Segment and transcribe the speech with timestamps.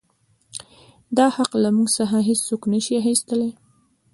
[1.17, 3.49] دا حـق لـه مـوږ څـخـه هـېڅوک نـه شـي اخيـستلى.